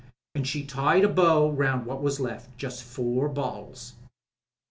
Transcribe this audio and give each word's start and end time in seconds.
—^an' 0.35 0.43
she 0.47 0.65
tied 0.65 1.03
a 1.03 1.07
bow 1.07 1.47
round 1.51 1.85
what 1.85 2.01
was 2.01 2.19
left— 2.19 2.57
^just 2.59 2.81
four 2.81 3.29
bottles. 3.29 3.93